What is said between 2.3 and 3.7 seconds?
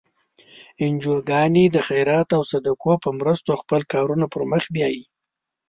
او صدقو په مرستو